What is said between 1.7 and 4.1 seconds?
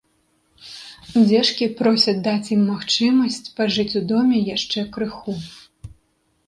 просяць даць ім магчымасць пажыць у